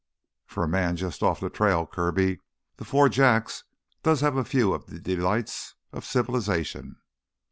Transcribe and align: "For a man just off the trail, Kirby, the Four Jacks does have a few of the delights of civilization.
"For 0.47 0.63
a 0.63 0.67
man 0.67 0.95
just 0.95 1.21
off 1.21 1.39
the 1.39 1.51
trail, 1.51 1.85
Kirby, 1.85 2.39
the 2.77 2.85
Four 2.85 3.07
Jacks 3.07 3.65
does 4.01 4.21
have 4.21 4.35
a 4.35 4.43
few 4.43 4.73
of 4.73 4.87
the 4.87 4.97
delights 4.99 5.75
of 5.93 6.05
civilization. 6.05 6.95